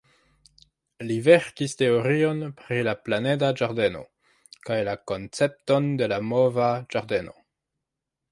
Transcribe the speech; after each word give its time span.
Li 1.09 1.17
verkis 1.25 1.75
teorion 1.81 2.39
pri 2.61 2.79
la 2.87 2.95
«planeda 3.09 3.51
ĝardeno» 3.61 4.01
kaj 4.69 4.77
la 4.89 4.95
koncepton 5.11 5.91
de 6.03 6.07
la 6.15 6.19
mova 6.31 6.71
ĝardeno. 6.95 7.37